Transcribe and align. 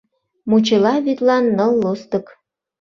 Мучела 0.49 0.93
вӱдлан 1.05 1.45
ныл 1.57 1.73
лостык. 1.83 2.25